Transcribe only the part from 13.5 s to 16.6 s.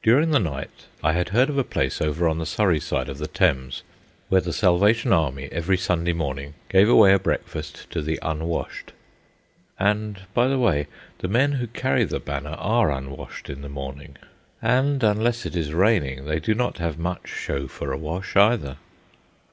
in the morning, and unless it is raining they do